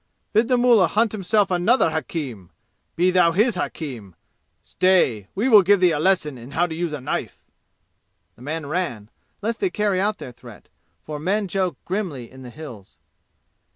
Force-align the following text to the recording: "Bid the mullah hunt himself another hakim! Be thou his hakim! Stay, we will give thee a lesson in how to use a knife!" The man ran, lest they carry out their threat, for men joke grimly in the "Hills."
"Bid 0.33 0.47
the 0.47 0.57
mullah 0.57 0.87
hunt 0.87 1.11
himself 1.11 1.51
another 1.51 1.91
hakim! 1.91 2.49
Be 2.95 3.11
thou 3.11 3.33
his 3.33 3.53
hakim! 3.53 4.15
Stay, 4.63 5.27
we 5.35 5.47
will 5.47 5.61
give 5.61 5.79
thee 5.79 5.91
a 5.91 5.99
lesson 5.99 6.39
in 6.39 6.53
how 6.57 6.65
to 6.65 6.73
use 6.73 6.91
a 6.91 6.99
knife!" 6.99 7.43
The 8.35 8.41
man 8.41 8.65
ran, 8.65 9.11
lest 9.43 9.59
they 9.59 9.69
carry 9.69 10.01
out 10.01 10.17
their 10.17 10.31
threat, 10.31 10.69
for 11.03 11.19
men 11.19 11.47
joke 11.47 11.77
grimly 11.85 12.31
in 12.31 12.41
the 12.41 12.49
"Hills." 12.49 12.97